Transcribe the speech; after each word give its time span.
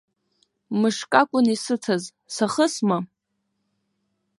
Мышкы 0.79 1.15
акәын 1.21 1.47
исыҭаз, 1.53 2.03
сахысма? 2.33 2.97